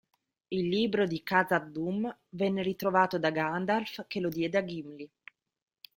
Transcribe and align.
Il 0.47 0.67
libro 0.67 1.05
di 1.05 1.21
Khazad-dûm 1.21 2.17
venne 2.29 2.63
ritrovato 2.63 3.19
da 3.19 3.29
Gandalf 3.29 4.05
che 4.07 4.19
lo 4.19 4.29
diede 4.29 4.57
a 4.57 4.65
Gimli. 4.65 5.07